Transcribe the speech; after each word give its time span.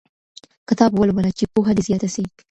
کتاب 0.69 0.91
ولوله 0.99 1.31
چي 1.37 1.45
پوهه 1.53 1.71
دې 1.75 1.83
زیاته 1.87 2.07
سي. 2.15 2.23